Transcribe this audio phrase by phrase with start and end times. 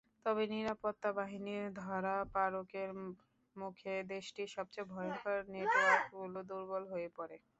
[0.25, 2.89] তবে নিরাপত্তা বাহিনীর ধরপাকড়ের
[3.55, 7.37] মুখে দেশটির সবচেয়ে ভয়ংকর নেটওয়ার্কগুলো দুর্বল হয়ে পড়ে।